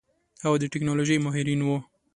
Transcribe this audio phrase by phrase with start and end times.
[0.45, 1.77] او د ټيکنالوژۍ ماهرين وو.